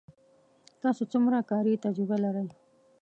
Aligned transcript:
تاسو 0.81 1.03
څومره 1.11 1.39
کاري 1.51 1.73
تجربه 1.85 2.17
لرئ 2.23 2.47